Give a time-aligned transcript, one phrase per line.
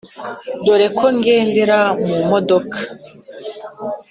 [0.65, 2.77] Dore ko ngendera mu modoka